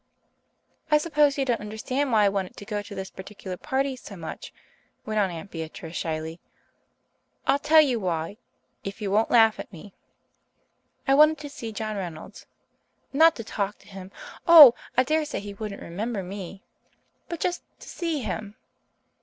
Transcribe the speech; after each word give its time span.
"I 0.89 0.97
suppose 0.97 1.37
you 1.37 1.45
don't 1.45 1.61
understand 1.61 2.11
why 2.11 2.23
I 2.25 2.29
wanted 2.29 2.57
to 2.57 2.65
go 2.65 2.81
to 2.81 2.95
this 2.95 3.11
particular 3.11 3.55
party 3.55 3.95
so 3.95 4.15
much," 4.15 4.51
went 5.05 5.19
on 5.19 5.29
Aunt 5.29 5.51
Beatrice 5.51 5.95
shyly. 5.95 6.39
"I'll 7.45 7.59
tell 7.59 7.81
you 7.81 7.99
why 7.99 8.37
if 8.83 8.99
you 8.99 9.11
won't 9.11 9.29
laugh 9.29 9.59
at 9.59 9.71
me. 9.71 9.93
I 11.07 11.13
wanted 11.13 11.37
to 11.37 11.49
see 11.49 11.71
John 11.71 11.97
Reynolds 11.97 12.47
not 13.13 13.35
to 13.35 13.43
talk 13.43 13.77
to 13.77 13.87
him 13.87 14.09
oh, 14.47 14.73
I 14.97 15.03
dare 15.03 15.23
say 15.23 15.39
he 15.39 15.53
wouldn't 15.53 15.83
remember 15.83 16.23
me 16.23 16.63
but 17.29 17.39
just 17.39 17.61
to 17.81 17.87
see 17.87 18.23
him. 18.23 18.55